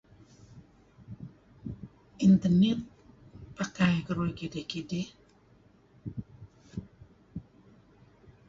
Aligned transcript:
pakai 3.57 3.95
kaduih 4.05 4.33
kidih 4.37 4.65
kidih. 4.71 5.07